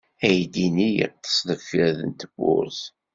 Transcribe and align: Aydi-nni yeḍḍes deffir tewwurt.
Aydi-nni 0.25 0.89
yeḍḍes 0.97 1.37
deffir 1.47 1.95
tewwurt. 2.19 2.81